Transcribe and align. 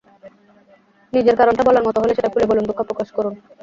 নিজের 1.13 1.35
কারণটা 1.39 1.63
বলার 1.63 1.85
মতো 1.87 1.97
হলে 2.01 2.13
সেটা 2.15 2.31
খুলে 2.33 2.49
বলুন, 2.49 2.63
দুঃখ 2.67 2.79
প্রকাশ 2.89 3.07
করুন। 3.17 3.33